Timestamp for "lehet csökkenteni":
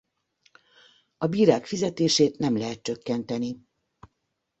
2.57-3.65